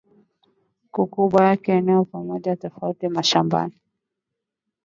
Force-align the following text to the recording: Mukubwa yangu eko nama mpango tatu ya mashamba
Mukubwa 0.95 1.39
yangu 1.47 1.55
eko 1.69 1.81
nama 1.85 2.03
mpango 2.07 2.35
tatu 2.45 2.65
ya 3.01 3.11
mashamba 3.15 3.59